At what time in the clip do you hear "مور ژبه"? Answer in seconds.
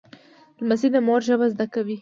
1.07-1.45